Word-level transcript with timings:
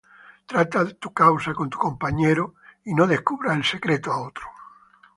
Trata 0.47 0.83
tu 1.01 1.13
causa 1.13 1.53
con 1.53 1.69
tu 1.69 1.77
compañero 1.77 2.55
Y 2.83 2.95
no 2.97 3.03
descubras 3.13 3.55
el 3.59 3.63
secreto 3.73 4.07
á 4.13 4.17
otro. 4.29 4.47